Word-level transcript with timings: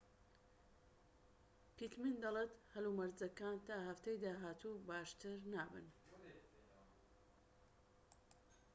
پیتمن 1.77 2.15
دەڵێت 2.23 2.53
هەلومەرجەکان 2.73 3.57
تا 3.67 3.75
هەفتەی 3.87 4.17
داهاتوو 4.23 4.83
باشتر 4.89 5.37
نابن 5.53 5.87